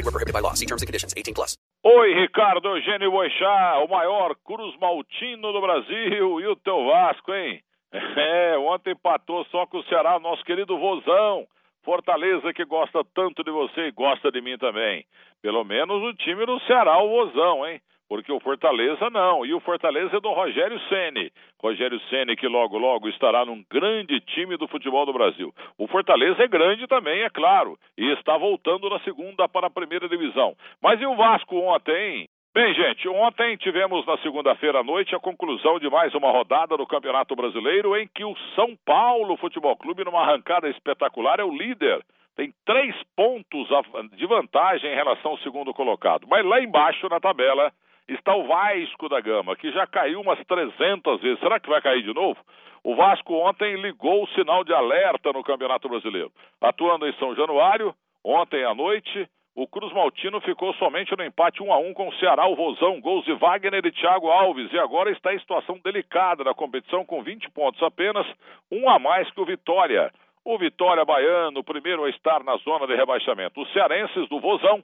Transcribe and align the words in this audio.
Void 0.00 0.06
were 0.06 0.12
prohibited 0.12 0.32
by 0.32 0.40
law. 0.40 0.54
See 0.54 0.66
terms 0.66 0.82
and 0.82 0.86
conditions. 0.86 1.12
18 1.16 1.34
plus. 1.34 1.56
Oi, 1.84 2.14
Ricardo 2.14 2.68
Eugênio 2.68 3.10
Boixá, 3.10 3.82
o 3.84 3.88
maior 3.88 4.34
Cruz 4.44 4.74
Maltino 4.78 5.52
do 5.52 5.60
Brasil 5.60 6.40
e 6.40 6.46
o 6.46 6.56
teu 6.56 6.86
Vasco, 6.86 7.32
hein? 7.34 7.60
É, 8.16 8.56
ontem 8.56 8.92
empatou 8.92 9.44
só 9.46 9.66
com 9.66 9.78
o 9.78 9.84
Ceará, 9.84 10.18
nosso 10.20 10.44
querido 10.44 10.78
Vozão. 10.78 11.44
Fortaleza 11.82 12.52
que 12.52 12.64
gosta 12.64 13.02
tanto 13.14 13.42
de 13.42 13.50
você 13.50 13.88
e 13.88 13.90
gosta 13.90 14.30
de 14.30 14.40
mim 14.40 14.56
também. 14.58 15.04
Pelo 15.42 15.64
menos 15.64 16.02
o 16.02 16.14
time 16.14 16.46
do 16.46 16.60
Ceará, 16.60 17.02
o 17.02 17.08
Vozão, 17.08 17.66
hein? 17.66 17.80
Porque 18.10 18.32
o 18.32 18.40
Fortaleza 18.40 19.08
não. 19.08 19.46
E 19.46 19.54
o 19.54 19.60
Fortaleza 19.60 20.16
é 20.16 20.20
do 20.20 20.32
Rogério 20.32 20.80
Ceni. 20.88 21.30
Rogério 21.62 22.00
Ceni 22.10 22.34
que 22.34 22.48
logo 22.48 22.76
logo 22.76 23.08
estará 23.08 23.44
num 23.44 23.64
grande 23.70 24.20
time 24.22 24.56
do 24.56 24.66
futebol 24.66 25.06
do 25.06 25.12
Brasil. 25.12 25.54
O 25.78 25.86
Fortaleza 25.86 26.42
é 26.42 26.48
grande 26.48 26.88
também, 26.88 27.22
é 27.22 27.30
claro, 27.30 27.78
e 27.96 28.10
está 28.14 28.36
voltando 28.36 28.90
na 28.90 28.98
segunda 29.00 29.48
para 29.48 29.68
a 29.68 29.70
primeira 29.70 30.08
divisão. 30.08 30.56
Mas 30.82 31.00
e 31.00 31.06
o 31.06 31.14
Vasco 31.14 31.56
ontem? 31.56 32.28
Bem, 32.52 32.74
gente, 32.74 33.08
ontem 33.08 33.56
tivemos 33.58 34.04
na 34.04 34.18
segunda-feira 34.18 34.80
à 34.80 34.82
noite 34.82 35.14
a 35.14 35.20
conclusão 35.20 35.78
de 35.78 35.88
mais 35.88 36.12
uma 36.12 36.32
rodada 36.32 36.76
do 36.76 36.88
Campeonato 36.88 37.36
Brasileiro 37.36 37.96
em 37.96 38.08
que 38.12 38.24
o 38.24 38.34
São 38.56 38.76
Paulo 38.84 39.36
Futebol 39.36 39.76
Clube, 39.76 40.04
numa 40.04 40.22
arrancada 40.22 40.68
espetacular, 40.68 41.38
é 41.38 41.44
o 41.44 41.56
líder 41.56 42.04
tem 42.36 42.54
três 42.64 42.96
pontos 43.14 43.68
de 44.16 44.24
vantagem 44.24 44.90
em 44.90 44.94
relação 44.94 45.32
ao 45.32 45.38
segundo 45.40 45.74
colocado. 45.74 46.26
Mas 46.26 46.42
lá 46.46 46.58
embaixo 46.58 47.06
na 47.08 47.20
tabela 47.20 47.70
está 48.14 48.34
o 48.34 48.46
Vasco 48.46 49.08
da 49.08 49.20
Gama, 49.20 49.56
que 49.56 49.70
já 49.72 49.86
caiu 49.86 50.20
umas 50.20 50.38
300 50.46 51.20
vezes. 51.20 51.40
Será 51.40 51.60
que 51.60 51.68
vai 51.68 51.80
cair 51.80 52.02
de 52.02 52.12
novo? 52.12 52.38
O 52.82 52.94
Vasco 52.94 53.34
ontem 53.34 53.76
ligou 53.76 54.24
o 54.24 54.28
sinal 54.28 54.64
de 54.64 54.72
alerta 54.72 55.32
no 55.32 55.44
Campeonato 55.44 55.88
Brasileiro. 55.88 56.32
Atuando 56.60 57.06
em 57.06 57.12
São 57.14 57.34
Januário, 57.34 57.94
ontem 58.24 58.64
à 58.64 58.74
noite, 58.74 59.28
o 59.54 59.66
Cruz 59.66 59.92
Maltino 59.92 60.40
ficou 60.40 60.72
somente 60.74 61.14
no 61.16 61.24
empate 61.24 61.62
1 61.62 61.72
a 61.72 61.78
1 61.78 61.92
com 61.92 62.08
o 62.08 62.14
Ceará, 62.14 62.46
o 62.46 62.56
Vozão, 62.56 63.00
gols 63.00 63.24
de 63.24 63.34
Wagner 63.34 63.84
e 63.84 63.92
Thiago 63.92 64.30
Alves, 64.30 64.72
e 64.72 64.78
agora 64.78 65.10
está 65.10 65.34
em 65.34 65.38
situação 65.38 65.78
delicada 65.84 66.42
na 66.44 66.54
competição 66.54 67.04
com 67.04 67.22
20 67.22 67.50
pontos 67.50 67.82
apenas, 67.82 68.26
um 68.70 68.88
a 68.88 68.98
mais 68.98 69.30
que 69.30 69.40
o 69.40 69.44
Vitória. 69.44 70.10
O 70.44 70.56
Vitória 70.56 71.04
Baiano, 71.04 71.62
primeiro 71.62 72.04
a 72.04 72.10
estar 72.10 72.42
na 72.42 72.56
zona 72.58 72.86
de 72.86 72.94
rebaixamento. 72.94 73.60
Os 73.60 73.70
cearenses 73.72 74.26
do 74.30 74.40
Vozão 74.40 74.82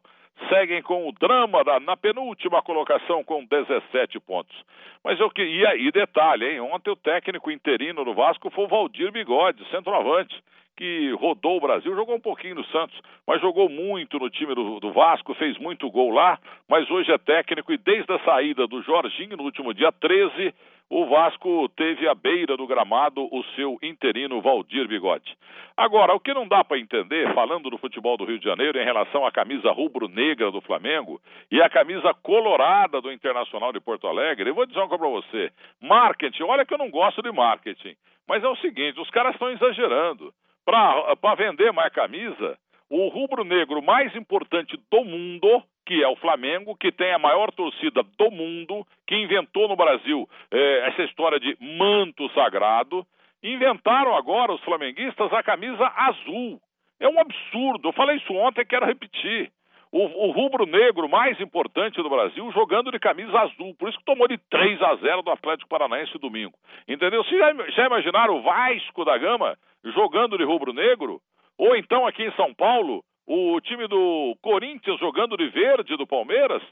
seguem 0.48 0.82
com 0.82 1.08
o 1.08 1.12
drama 1.12 1.64
da, 1.64 1.80
na 1.80 1.96
penúltima 1.96 2.62
colocação 2.62 3.24
com 3.24 3.44
17 3.44 4.20
pontos. 4.20 4.56
Mas 5.02 5.18
eu 5.20 5.30
queria, 5.30 5.76
e 5.76 5.90
detalhe, 5.90 6.46
hein? 6.46 6.60
Ontem 6.60 6.90
o 6.90 6.96
técnico 6.96 7.50
interino 7.50 8.04
do 8.04 8.14
Vasco 8.14 8.50
foi 8.50 8.64
o 8.64 8.68
Valdir 8.68 9.12
Bigode, 9.12 9.68
centroavante, 9.70 10.34
que 10.76 11.10
rodou 11.12 11.56
o 11.56 11.60
Brasil, 11.60 11.94
jogou 11.94 12.16
um 12.16 12.20
pouquinho 12.20 12.56
no 12.56 12.64
Santos, 12.66 13.00
mas 13.26 13.40
jogou 13.40 13.68
muito 13.68 14.18
no 14.18 14.28
time 14.28 14.54
do, 14.54 14.78
do 14.78 14.92
Vasco, 14.92 15.34
fez 15.34 15.56
muito 15.58 15.90
gol 15.90 16.10
lá, 16.10 16.38
mas 16.68 16.90
hoje 16.90 17.10
é 17.10 17.18
técnico 17.18 17.72
e 17.72 17.78
desde 17.78 18.12
a 18.12 18.18
saída 18.20 18.66
do 18.66 18.82
Jorginho 18.82 19.36
no 19.36 19.44
último 19.44 19.72
dia 19.72 19.90
13 19.90 20.52
o 20.88 21.06
Vasco 21.06 21.68
teve 21.70 22.08
à 22.08 22.14
beira 22.14 22.56
do 22.56 22.66
gramado 22.66 23.26
o 23.32 23.42
seu 23.56 23.76
interino 23.82 24.40
Valdir 24.40 24.86
Bigode. 24.86 25.36
Agora, 25.76 26.14
o 26.14 26.20
que 26.20 26.32
não 26.32 26.46
dá 26.46 26.62
para 26.62 26.78
entender, 26.78 27.34
falando 27.34 27.68
do 27.68 27.78
futebol 27.78 28.16
do 28.16 28.24
Rio 28.24 28.38
de 28.38 28.44
Janeiro, 28.44 28.78
em 28.78 28.84
relação 28.84 29.26
à 29.26 29.32
camisa 29.32 29.72
rubro-negra 29.72 30.25
do 30.34 30.60
Flamengo 30.60 31.20
e 31.50 31.62
a 31.62 31.70
camisa 31.70 32.12
colorada 32.14 33.00
do 33.00 33.12
Internacional 33.12 33.72
de 33.72 33.80
Porto 33.80 34.06
Alegre, 34.06 34.50
eu 34.50 34.54
vou 34.54 34.66
dizer 34.66 34.78
uma 34.80 34.88
coisa 34.88 35.04
para 35.04 35.12
você: 35.12 35.52
marketing, 35.80 36.42
olha 36.42 36.64
que 36.64 36.74
eu 36.74 36.78
não 36.78 36.90
gosto 36.90 37.22
de 37.22 37.30
marketing, 37.30 37.94
mas 38.28 38.42
é 38.42 38.48
o 38.48 38.56
seguinte: 38.56 39.00
os 39.00 39.10
caras 39.10 39.34
estão 39.34 39.50
exagerando. 39.50 40.32
Para 40.64 41.34
vender 41.36 41.72
mais 41.72 41.92
camisa, 41.92 42.58
o 42.90 43.08
rubro-negro 43.08 43.80
mais 43.80 44.14
importante 44.16 44.76
do 44.90 45.04
mundo 45.04 45.62
que 45.86 46.02
é 46.02 46.08
o 46.08 46.16
Flamengo, 46.16 46.76
que 46.76 46.90
tem 46.90 47.12
a 47.12 47.18
maior 47.18 47.52
torcida 47.52 48.02
do 48.02 48.30
mundo, 48.30 48.84
que 49.06 49.14
inventou 49.14 49.68
no 49.68 49.76
Brasil 49.76 50.28
eh, 50.50 50.88
essa 50.88 51.04
história 51.04 51.38
de 51.38 51.56
manto 51.60 52.28
sagrado. 52.30 53.06
Inventaram 53.40 54.16
agora 54.16 54.52
os 54.52 54.60
flamenguistas 54.62 55.32
a 55.32 55.42
camisa 55.44 55.86
azul. 55.96 56.60
É 56.98 57.08
um 57.08 57.20
absurdo. 57.20 57.88
Eu 57.88 57.92
falei 57.92 58.16
isso 58.16 58.32
ontem 58.34 58.62
e 58.62 58.66
quero 58.66 58.84
repetir. 58.84 59.52
O, 59.96 60.28
o 60.28 60.30
rubro-negro 60.30 61.08
mais 61.08 61.40
importante 61.40 62.02
do 62.02 62.10
Brasil 62.10 62.52
jogando 62.52 62.92
de 62.92 62.98
camisa 62.98 63.38
azul. 63.40 63.74
Por 63.78 63.88
isso 63.88 63.96
que 63.98 64.04
tomou 64.04 64.28
de 64.28 64.36
3 64.50 64.82
a 64.82 64.94
0 64.96 65.22
do 65.22 65.30
Atlético 65.30 65.70
Paranaense 65.70 66.18
domingo. 66.18 66.52
Entendeu? 66.86 67.24
Vocês 67.24 67.38
já, 67.38 67.54
já 67.70 67.86
imaginaram 67.86 68.36
o 68.36 68.42
Vasco 68.42 69.06
da 69.06 69.16
Gama 69.16 69.56
jogando 69.82 70.36
de 70.36 70.44
rubro-negro? 70.44 71.18
Ou 71.56 71.74
então 71.74 72.06
aqui 72.06 72.24
em 72.24 72.32
São 72.32 72.52
Paulo, 72.52 73.02
o 73.26 73.58
time 73.62 73.88
do 73.88 74.36
Corinthians 74.42 75.00
jogando 75.00 75.34
de 75.34 75.48
verde 75.48 75.96
do 75.96 76.06
Palmeiras, 76.06 76.62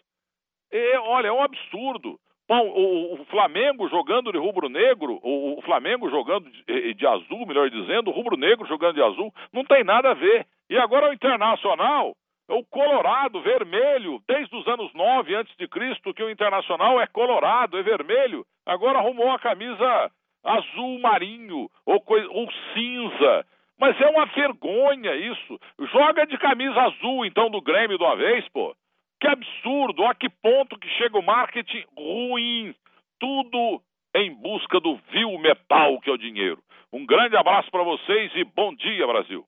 é, 0.71 0.99
olha, 0.99 1.29
é 1.29 1.33
um 1.33 1.43
absurdo. 1.43 2.21
O, 2.47 3.15
o 3.15 3.25
Flamengo 3.31 3.89
jogando 3.89 4.33
de 4.33 4.37
rubro-negro, 4.37 5.19
o, 5.23 5.59
o, 5.59 5.63
Flamengo 5.63 6.11
jogando 6.11 6.51
de, 6.51 6.93
de, 6.93 7.07
azul, 7.07 7.47
melhor 7.47 7.71
dizendo, 7.71 8.11
o 8.11 8.13
rubro-negro 8.13 8.67
jogando 8.67 8.97
de 8.97 9.03
azul, 9.03 9.33
não 9.51 9.65
tem 9.65 9.83
nada 9.83 10.11
a 10.11 10.15
ver. 10.15 10.47
E 10.69 10.77
agora 10.77 11.09
o 11.09 11.15
Internacional, 11.15 12.15
o 12.49 12.65
Colorado, 12.65 13.41
vermelho, 13.41 14.23
desde 14.29 14.55
os 14.55 14.67
anos 14.69 14.93
9 14.93 15.35
antes 15.35 15.57
de 15.57 15.67
Cristo, 15.67 16.13
que 16.13 16.23
o 16.23 16.31
Internacional 16.31 17.01
é 17.01 17.07
colorado, 17.07 17.79
é 17.79 17.83
vermelho, 17.83 18.45
agora 18.67 18.99
arrumou 18.99 19.31
a 19.31 19.39
camisa 19.39 20.11
azul 20.45 20.99
marinho 21.01 21.71
ou, 21.87 22.05
ou 22.31 22.53
cinza. 22.75 23.47
Mas 23.79 23.99
é 24.01 24.07
uma 24.07 24.27
vergonha 24.27 25.15
isso. 25.17 25.59
Joga 25.91 26.27
de 26.27 26.39
camisa 26.39 26.81
azul, 26.83 27.25
então, 27.25 27.51
do 27.51 27.61
Grêmio 27.61 27.99
de 27.99 28.05
uma 28.05 28.15
vez, 28.15 28.47
pô. 28.51 28.77
Que 29.21 29.27
absurdo. 29.27 30.05
A 30.05 30.15
que 30.15 30.29
ponto 30.29 30.79
que 30.79 30.89
chega 30.91 31.19
o 31.19 31.25
marketing 31.25 31.85
ruim. 31.97 32.75
Tudo 33.19 33.81
em 34.15 34.33
busca 34.35 34.79
do 34.79 34.97
vil 35.11 35.39
metal 35.39 36.01
que 36.01 36.11
é 36.11 36.13
o 36.13 36.19
dinheiro. 36.19 36.63
Um 36.93 37.05
grande 37.05 37.37
abraço 37.37 37.71
para 37.71 37.83
vocês 37.83 38.31
e 38.37 38.45
bom 38.45 38.73
dia, 38.75 39.07
Brasil. 39.07 39.45